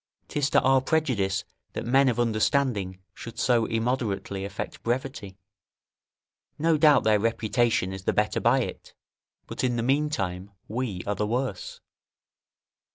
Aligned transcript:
'Tis 0.29 0.49
to 0.49 0.59
our 0.61 0.81
prejudice 0.81 1.43
that 1.73 1.85
men 1.85 2.09
of 2.09 2.19
understanding 2.19 2.97
should 3.13 3.37
so 3.37 3.65
immoderately 3.67 4.43
affect 4.43 4.81
brevity; 4.81 5.37
no 6.57 6.75
doubt 6.75 7.03
their 7.03 7.19
reputation 7.19 7.93
is 7.93 8.05
the 8.05 8.11
better 8.11 8.39
by 8.39 8.61
it, 8.61 8.95
but 9.45 9.63
in 9.63 9.75
the 9.75 9.83
meantime 9.83 10.49
we 10.67 11.03
are 11.05 11.13
the 11.13 11.27
worse. 11.27 11.81